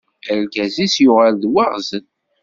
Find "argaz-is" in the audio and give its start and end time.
0.31-0.95